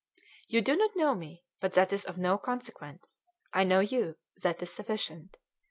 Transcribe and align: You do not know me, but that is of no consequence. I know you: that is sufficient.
You 0.47 0.63
do 0.63 0.75
not 0.75 0.95
know 0.95 1.13
me, 1.13 1.43
but 1.59 1.73
that 1.73 1.93
is 1.93 2.05
of 2.05 2.17
no 2.17 2.39
consequence. 2.39 3.19
I 3.53 3.63
know 3.63 3.81
you: 3.81 4.17
that 4.41 4.59
is 4.63 4.73
sufficient. 4.73 5.37